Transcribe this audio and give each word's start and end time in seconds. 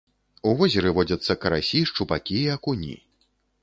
У 0.51 0.53
возеры 0.61 0.93
водзяцца 1.01 1.37
карасі, 1.45 1.85
шчупакі 1.93 2.43
і 2.45 2.47
акуні. 2.59 2.95